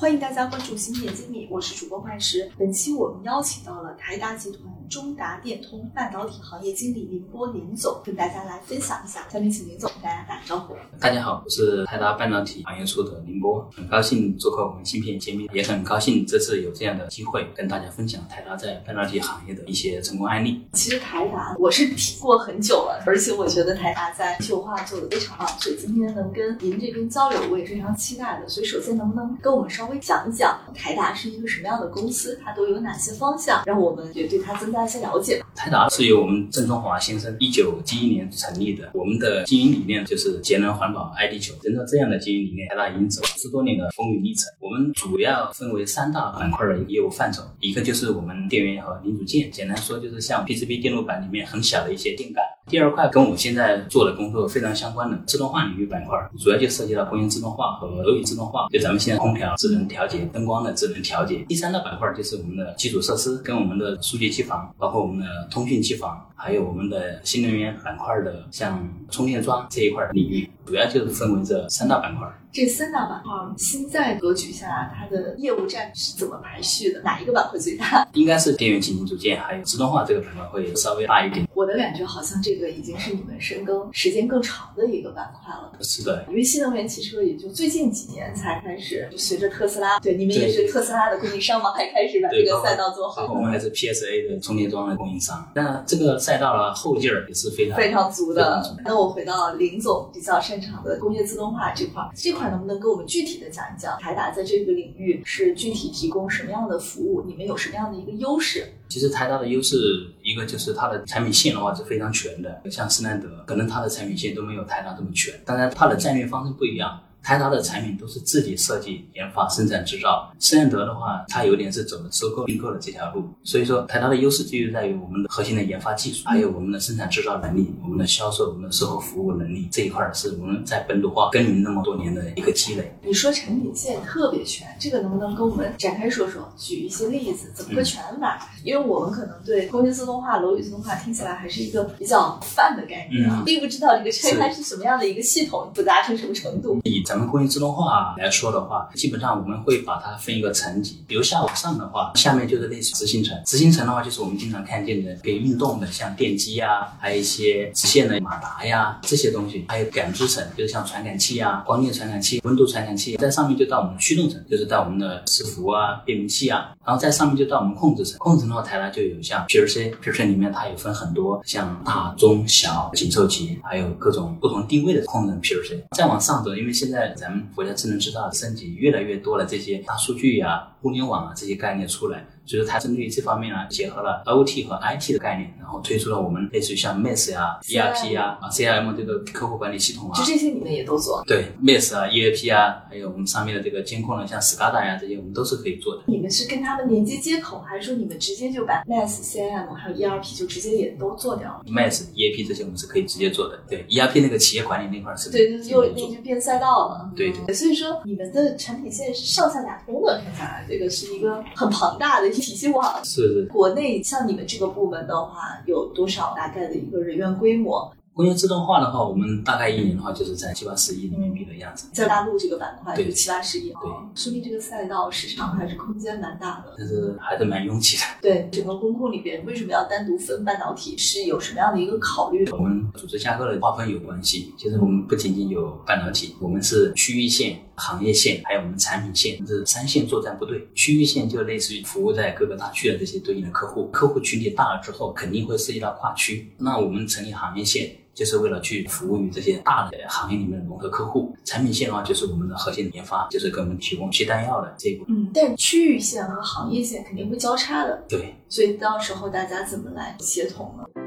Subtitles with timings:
[0.00, 2.50] 欢迎大家关注新点揭秘，我是主播幻石。
[2.56, 9.20] 本期我们邀请到了台达集团中达电通半导体行业经理林波林总，跟大家来分享一下。
[9.28, 10.74] 下面请林总跟大家打个招呼。
[10.98, 20.60] 大家好，我是台达半导体行业处的林波，很高兴做客我们芯片揭秘，也很高兴这次有这样的机会跟大家分享台达在半导体行业的一些成功案例。
[20.72, 28.48] 其实台达我是听过很久了，而且我觉得台达在旧化做的非常棒，所以今天能跟您这边交流，我也是非常期待的。
[28.48, 35.46] 所以首先能不能跟我们稍微讲一讲台达是一个什么样的公司，它都有哪些方向，让我们也对它增加大家了解吧。
[35.54, 41.52] 泰达是由我们郑中华先生一九七一年成立的，我们的经营理念就是节能环保爱地球。
[41.66, 44.44] 按照这样的经营理念，台达已经走了十多年的风雨历程。
[44.58, 52.42] 我们主要分为三大板块的业务范畴，一个就是我们电源和零组件，简单说就是像 PCB 电路板里面很小的一些电感。
[52.70, 61.44] 第二块跟我现在做的工作非常相关的自动化领域板块，主要就涉及到工业自动化和楼宇自动化，就咱们现在空调智能调节、灯光的智能调节。
[61.48, 72.28] 第三大板块就是我们的基础设施，跟我们的数据机房，包括我们的通讯机房，还有我们的新能源板块的像充电桩这一块领域，主要就是分为这三大板块。
[72.52, 77.00] 这三大板块现在格局下，它的业务占比是怎么排序的？
[77.02, 78.06] 哪一个板块最大？
[78.14, 81.46] 应该是电源及零组件，还有自动化这个板块会稍微大一点。
[81.54, 85.72] 我的感觉好像这个已经是你们深耕时间更长的一个板块了。
[85.80, 93.32] 是的，因为新能源汽车也就最近几年才开始，就随着特斯拉，对你们也是特斯拉的供应商嘛，还开始把这个赛道做好。
[93.32, 98.60] 我们还是 PSA 的充电桩的供应商，那这个赛道的后劲儿也是非常非常足的。
[98.84, 107.24] 那我回到林总比较擅长的工业自动化这块，这块能不能给我们具体的讲一讲，台达在这个领域是具体提供什么样的服务？
[107.26, 108.64] 你们有什么样的一个优势？
[108.88, 109.76] 其实台达的优势，
[110.22, 115.34] 一个就是它的产品线的话是非常全的，像斯兰德，可能它的产品线都没有台达这么全。
[115.44, 117.00] 当然，它的战略方针不一样。
[117.22, 120.32] 台达的产品都是自己设计、研发、生产、制造。
[120.38, 123.24] 斯兰德的话，它有点是走的收购并购的这条路。
[123.44, 132.92] 所以说，台达的优势就在于我们的核心的研发技术，还有我们的生产制造能力、我们的销售、我们的售后服务能力这一块，是我们在本土化耕耘那么多年的一个积累。
[133.04, 136.50] 你说产品线特别全，这个能不能跟我们展开说说？
[136.56, 138.50] 举一些例子，怎么个全法？
[138.64, 146.80] 因为我们可能对空间自动化、楼宇自动化听起来还是一个比较泛的概念啊，并不知道这个拆开是什么样的一个系统，复杂成什么程度。
[146.84, 153.36] 以咱们工业自动化来说的话，基本上我们会把它分一个层级，由下往上的话，下面就是类似执行层。
[153.44, 159.64] 执行层的话，就是我们经常看见的可以运动的，像电机呀，还有一些直线的马达呀这些东西。
[159.66, 163.16] 还有感知层，就是像传感器啊、光电传感器、温度传感器。
[163.16, 166.72] 在上面就到我们驱动层，就是到我们的伺服啊、变频器啊。
[166.86, 168.16] 然后在上面就到我们控制层。
[168.18, 175.82] 控制层的话，台呢就有像 PLC，PLC 里面它有分很多，像大、中、小、紧凑级，还有各种不同定位的控制 PLC。
[175.96, 191.22] 再往上走，因为现在在咱们国家智能制造升级越来越多了，这些大数据呀、互联网啊这些概念出来，所以说它针对于这方面呢，结合了 OT 和 IT 的概念，然后推出了我们类似于像 MES 呀、ERP 呀、啊 CRM 这个客户管理系统啊，就这些你们也都做。
[191.26, 196.02] 对 MES 啊、ERP 啊，还有我们上面的这个监控呢，像 SCADA 呀这些，我们都是可以做的。
[196.06, 203.60] 你们是跟他们连接接口，还是说你们直接就把 MES、CRM 还有 ERP 就直接也都做掉了？MES、ERP 这些我们是可以直接做的。
[203.68, 207.10] 对 ERP 那个企业管理那块是对，又那就变赛道了。
[207.14, 207.54] 对对。
[207.54, 213.04] 所以说你们的产品线是上下打通的，看下来这个是一个很庞大的一体系网。
[213.04, 213.46] 是是。
[213.46, 217.92] 国内像你们这个部门的话，有多少大概的一个人员规模？
[218.12, 221.88] 工业自动化的话，我们大概一年的话就是在七八十亿人民币的样子。
[221.92, 226.74] 在大陆这个板块，对七八十亿，对，说明这个赛道市场还是空间蛮大的。
[226.76, 228.02] 但是还是蛮拥挤的。
[228.20, 230.98] 对，整个工控里边为什么要单独分半导体？
[230.98, 232.46] 是有什么样的一个考虑？
[232.50, 234.52] 我们组织架构的划分有关系。
[234.58, 240.68] 其实我们不仅仅有半导体，我们是区域线、行业线，还有我们产品线，是三线作战部队。
[240.74, 246.52] 区域线就类似于服务在各个大区的这些对应的客户，客户群体大了之后，肯定会涉及到跨区。
[246.58, 247.96] 那我们成立行业线。
[248.12, 255.06] 就是为了去服务于这些大的行业里面的融合客户，产品线的话就是我们的核心研发，就是给我们提供去弹药的这一步。
[255.08, 258.04] 嗯，但区域线和行业线肯定会交叉的。
[258.08, 260.99] 对，所以到时候大家怎么来协同呢？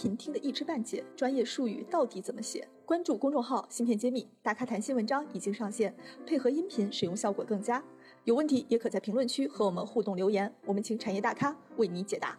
[0.00, 2.66] 频听的一知半解，专业术语到底怎么写？
[2.86, 5.94] 关注公众号“芯片揭秘”，大咖谈新文章已经上线，
[6.26, 7.84] 配合音频使用效果更佳。
[8.24, 12.38] 有问题也可在评论区和我们互动留言，我们请产业大咖为你解答。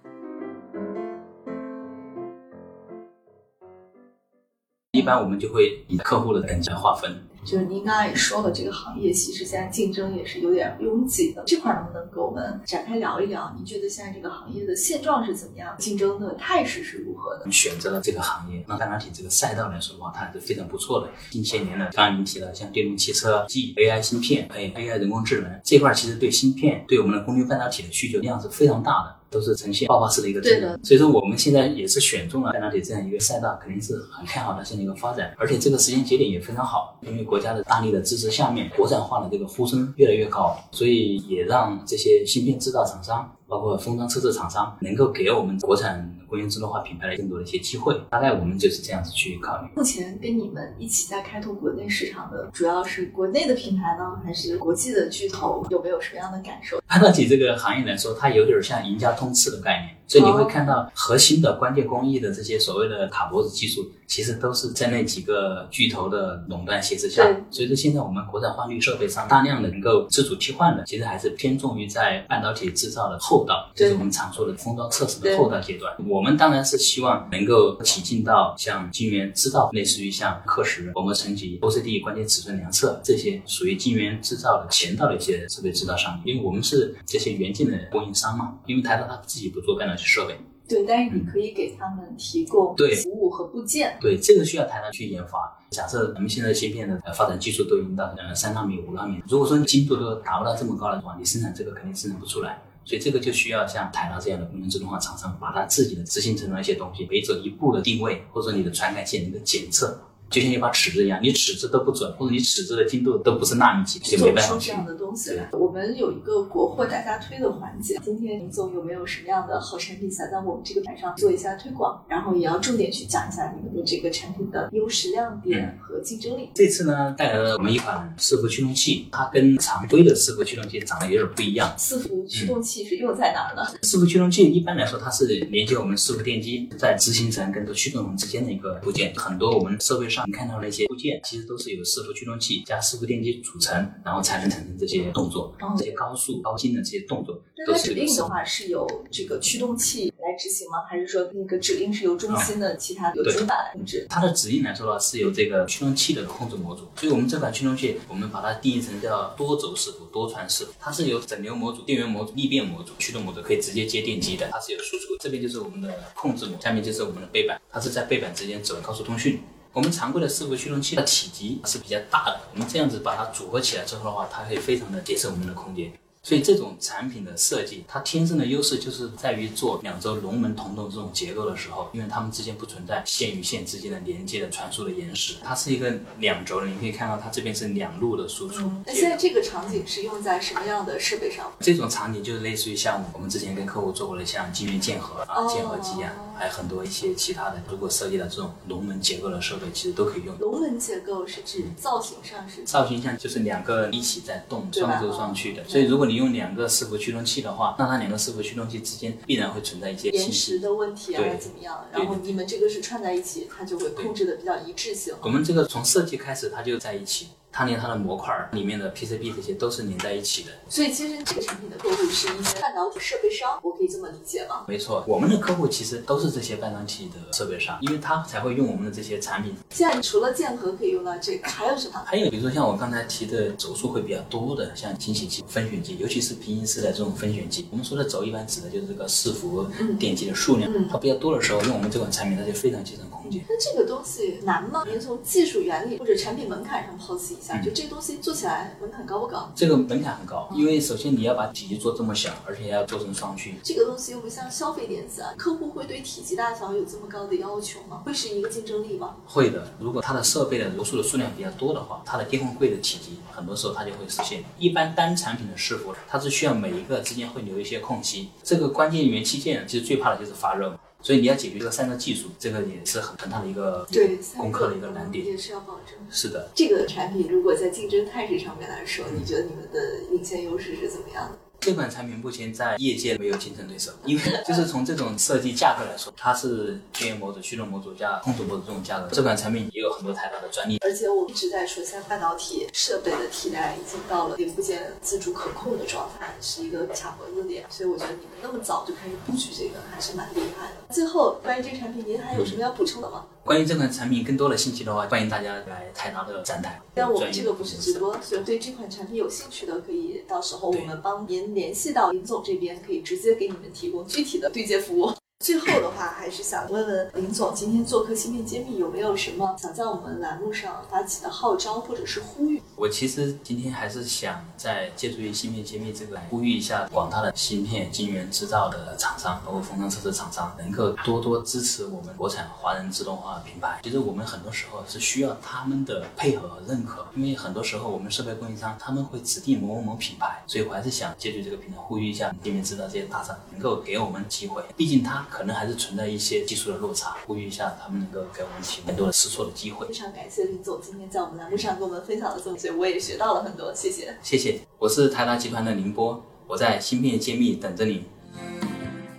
[5.01, 7.11] 一般我们就会以客户的等级来划分。
[7.43, 13.51] 就是您刚才也说了，这个行业其实现在竞争也是有点拥挤的，这块能不能给我们展开聊一聊？
[13.57, 15.75] 您觉得现在这个行业的现状是怎么样？
[15.79, 17.51] 竞争的态势是如何的？
[17.51, 21.09] 选择了这个行业，那半导体这个赛道来说的话，它还是非常不错的。
[21.31, 29.15] 近些年呢，刚刚您提了像电动汽车、G AI 芯片，还有 AI 人工智能这块，其实对芯片、对我们的功率半导体的需求量是非常大的。
[29.31, 43.33] 都是呈现爆发式的一个增长，所以说我们现在也是选中了半导体这样一个赛道，肯定是很看好它现在一个发展，而且这个时间节点也非常好，因为国家的大力的支持下面，国产化的这个呼声越来越高，所以也让这些芯片制造厂商。
[43.51, 49.67] 包括封装测试厂商能够给我们国产工业自动化品牌的更多的一些机会，大概我们就是这样子去考虑。
[49.75, 55.67] 目前跟你们一起在开拓国内市场的，主要是国内的品牌呢，还是国际的巨头？
[55.69, 56.81] 有没有什么样的感受？
[56.87, 59.97] 半导体这个行业来说，它有点像赢家通吃的概念。
[60.11, 67.23] 所以你会看到核心的关键工艺的这些所谓的卡脖子技术，其实都是在那几个巨头的垄断限制下。
[67.49, 75.95] 所以说现在我们国产化率设备上大量的能够自主替换的，其实还是偏重于在半导体制造的后道，就是我们常说的封装测试的后道阶段。
[76.05, 88.55] 我们当然是希望能够挤进到像晶圆制造，类似于像刻蚀、薄膜层级、OCD 关键尺寸量测这些属于晶圆制造的前道的一些设备制造商，因为我们是这些元件的供应商嘛。
[88.65, 90.00] 因为台达它自己不做半导体。
[90.05, 90.37] 设备
[90.67, 93.97] 对，但是你可以给他们提供对服务和部件。
[93.99, 95.57] 对，这个需要台湾去研发。
[95.71, 102.61] 假设咱们现在芯片的发展技术都已经到呃三纳米、五纳米，如果说你精度都达不到这么高的话，你生产这个肯定生产不出来。
[102.83, 109.99] 所以这个就需要像台达这样的工程自动化厂商，把它自己的执行层的一些东西，每走一步的定位，或者说你的传感器的检测。
[110.31, 114.57] 就像一把尺子一样，你尺子都不准，或者你尺子的精度都不是纳米级，就没办法。
[114.57, 117.99] 这样的东西来，我们有一个国货大家推的环节。
[118.01, 122.03] 今天林总有没有什么样的好产品想在我们这个台上做一下推广？
[122.07, 126.49] 然后也要重点去讲一下你们的这个产品的优势亮点和竞争力。
[126.55, 131.69] 这次呢，带来了我们一款伺服驱动器，它跟常规的伺服驱动器长得有点不一样。
[131.77, 133.67] 伺服驱动器是用在哪儿呢？
[133.81, 139.13] 伺服驱动器一般来说，它是连接我们伺服电机在执行层跟这驱动层之间的一个部件。
[139.17, 140.95] 很多我们设备上你看到那些部。
[141.01, 147.41] 件其实都是由伺服驱动器加伺服电机组成，然后才能产生这些动作，这些高速高精的这些动作。
[147.57, 150.83] 那它指令的话是由这个驱动器来执行吗？
[150.87, 154.05] 还是说那个指令是由中心的其他有主板来控制？
[154.11, 156.83] 它的指令来说的话，是由这个驱动器的控制模组。
[156.95, 160.73] 所以我们这款驱动器，我们把它定义成叫多轴伺服、多传伺服。
[160.79, 164.47] 它是由整流模组、电源模组、逆变模组、驱动模组可以直接接电机的。
[164.51, 169.39] 它是有输出，这边就是我们的控制模，下面就是我们的背板，它是在背板之间走高速通讯。
[169.73, 175.93] 我们常规的伺服驱动器的体积是比较大的，我们这样子把它组合起来之后的话，它可以非常的节省我们的空间。
[176.23, 186.67] 所以这种产品的设计，它天生的优势就是在于做两轴龙门同动这种结构的时候，因为它们之间不存在线与线之间的连接的传输的延时，它是一个两轴的。
[186.67, 188.71] 你可以看到它这边是两路的输出。
[188.85, 191.51] 那现在这个场景是用在什么样的设备上？
[191.59, 197.59] 这种场景就是类似于像我们之前跟客户做过的像晶圆键合啊、键合机啊，还有很多一些其他的。
[197.67, 200.37] 如果设计的这种龙门结构的设备，其实都可以用。
[200.37, 202.63] 龙门结构是指造型上是？
[202.63, 205.67] 造型上就是两个一起在动，双轴双去的。
[205.67, 211.85] 所以如果你用两个伺服驱动器的话，那它两个伺服驱动器之间必然会存在一些延时的问题啊，怎么样？
[211.91, 215.13] 然后你们这个是串在一起，它就会控制的比较一致性。
[215.21, 217.27] 我们这个从设计开始，它就在一起。
[217.51, 224.63] 它连它的模块里面的 PCB 这些都是连在一起的，所以其实这个产品的客户是一些半导体设备商，我可以这么理解吗？
[224.67, 229.53] 没错，我们的客户其实都是这些半导体的设备商，因为他才会用我们的这些产品。
[229.69, 232.01] 现在除了键合可以用到这个，还有什么？
[232.05, 237.67] 还有比如说像我刚才提的轴数会比较多的，像清洗机、分选机，尤其是平行式的这种分选机。
[237.71, 239.67] 我们说的轴一般指的就是这个伺服
[239.99, 243.43] 电机的数量，它比较多的时候，用我们这款产品，它就非常节省空间。
[243.49, 244.85] 那这个东西难吗？
[244.87, 248.11] 您从技术原理或者产品门槛上剖析一下，就这个东西。
[248.21, 249.51] 做起来门槛高不高？
[249.55, 253.55] 这个门槛很高，因为首先你要把体积做这么小，而且要做成双区。
[253.63, 258.03] 这个东西又不像消费电子啊，客户会对体积大小有这么高的要求吗？
[258.05, 259.15] 会是一个竞争力吗？
[259.25, 259.71] 会的。
[259.79, 264.43] 如果它的设备的流速的数量比较多的话，它的电控柜的体积很多时候它就会实现。
[264.59, 268.29] 一般单产品的伺服，它是需要每一个之间会留一些空隙。
[268.43, 270.77] 这个关键元器件其实最怕的就是发热。
[271.01, 275.95] 所以你要解决这个散热技术，这个也是很很大的一个对攻克的一个难点，也是要保证。
[276.09, 279.79] 是的，这个产品如果在竞争态势上面来说，你觉得你们的
[280.11, 281.37] 领先优势是怎么样的？
[281.61, 289.07] 这款产品目前在业界没有竞争对手，因为 就是从这种设计价格来说，它是电源模组、驱动模组加控制模组这种价格。
[289.11, 297.63] 这款产品也有很多台大的专利，而且我一直在说，现在半导体设备的替代已经到了零部件自主可控的状态，是一个卡脖子点。
[297.69, 300.93] 所以我觉得你们那么早就开始布局这个，还是蛮厉害的。
[300.93, 303.27] 最后，关于这个产品，您还有什么要补充的吗？
[303.43, 306.79] 关于这款产品更多的信息的话，欢迎大家来台达的展台。
[306.93, 315.11] 但我们这个不是直播，所以对这款产品有兴趣的，可以到时候我们帮您联系到林总这边，可以直接给你们提供具体的对接服务。
[315.41, 322.61] 最后的话，还是想问问林总，今天做客芯片揭秘，有没有什么想在我们栏目上发起的号召或者是呼吁？
[322.75, 333.79] 我其实今天还是想在借助于芯片揭秘这个呼吁一下广大的芯片晶圆制造的厂商，包括封装测试厂商，能够多多支持我们国产华人自动化品牌。
[333.81, 345.25] 其实我们很多时候是需要他们的配合和认可，因为很多时候我们设备供应商他们会指定某某某品牌，所以我还是想借助这个平台呼吁一下晶圆制造这些大厂，能够给我们机会，毕竟它。
[345.31, 349.87] 可能还是存在一些技术的落差，呼吁一下他们能够给我们提更多的试错的机会。
[349.87, 354.13] 非常感谢林总今天在我们栏目上跟我们分享的这么些，我也学到了很多，谢谢。
[354.21, 358.03] 谢谢，我是台达集团的宁波，我在芯片揭秘等着你。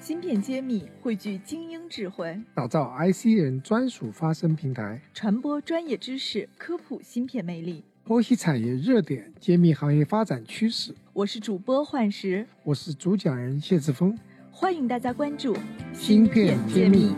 [0.02, 10.94] 芯片揭秘汇聚精英智慧，打造 IC 人专属发声平台，传播专业知识，科普芯片魅力，剖析产业热点，揭秘行业发展趋势。
[11.14, 14.18] 我是主播幻石，我是主讲人谢志峰。
[14.54, 15.54] 欢迎大家关注
[15.94, 17.16] 《芯片揭秘》。